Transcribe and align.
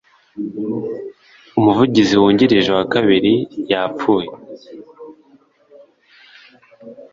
umuvugizi 1.59 2.13
wungirije 2.21 2.69
wa 2.77 2.85
kabiri 2.93 3.33
yapfuye. 3.71 4.29